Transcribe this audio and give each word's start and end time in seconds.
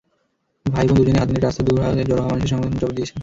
ভাই-বোন 0.65 0.95
দুজনেই 0.97 1.19
হাত 1.19 1.29
নেড়ে 1.29 1.43
রাস্তার 1.43 1.65
দুধারে 1.67 2.03
জড়ো 2.03 2.21
হওয়া 2.21 2.31
মানুষজনের 2.31 2.51
সংবর্ধনার 2.51 2.81
জবাব 2.81 2.93
দিয়েছেন। 2.97 3.17